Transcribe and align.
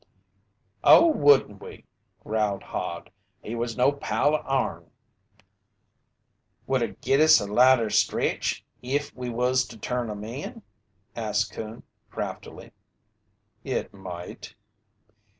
"Oh, 0.83 1.11
wouldn't 1.11 1.61
we?" 1.61 1.85
growled 2.23 2.63
Hod. 2.63 3.11
"He 3.43 3.53
was 3.53 3.77
no 3.77 3.91
pal 3.91 4.33
o' 4.33 4.39
ourn!" 4.45 4.89
"Would 6.65 6.81
it 6.81 7.01
git 7.01 7.19
us 7.19 7.39
a 7.39 7.45
lighter 7.45 7.91
stretch 7.91 8.65
if 8.81 9.15
we 9.15 9.29
was 9.29 9.63
to 9.67 9.77
turn 9.77 10.09
him 10.09 10.23
in?" 10.23 10.63
asked 11.15 11.53
Coon 11.53 11.83
craftily. 12.09 12.71
"It 13.63 13.93
might." 13.93 14.55